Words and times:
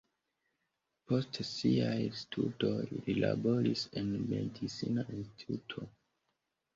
Post 1.09 1.37
siaj 1.49 1.99
studoj 2.21 2.79
li 3.01 3.15
laboris 3.19 3.83
en 4.01 4.09
medicina 4.31 5.05
instituto. 5.19 5.85